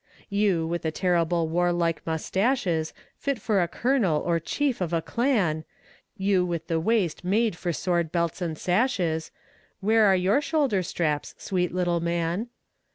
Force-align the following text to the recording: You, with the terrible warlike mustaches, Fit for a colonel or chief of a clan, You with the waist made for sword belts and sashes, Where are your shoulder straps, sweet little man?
You, 0.31 0.65
with 0.65 0.81
the 0.81 0.89
terrible 0.89 1.47
warlike 1.47 2.01
mustaches, 2.07 2.91
Fit 3.19 3.39
for 3.39 3.61
a 3.61 3.67
colonel 3.67 4.19
or 4.21 4.39
chief 4.39 4.81
of 4.81 4.93
a 4.93 5.01
clan, 5.03 5.63
You 6.17 6.43
with 6.43 6.65
the 6.65 6.79
waist 6.79 7.23
made 7.23 7.55
for 7.55 7.71
sword 7.71 8.11
belts 8.11 8.41
and 8.41 8.57
sashes, 8.57 9.29
Where 9.79 10.05
are 10.07 10.15
your 10.15 10.41
shoulder 10.41 10.81
straps, 10.81 11.35
sweet 11.37 11.71
little 11.71 11.99
man? 11.99 12.47